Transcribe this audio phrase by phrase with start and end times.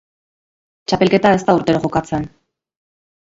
[0.91, 2.27] Txapelketa ez da urtero jokatzen.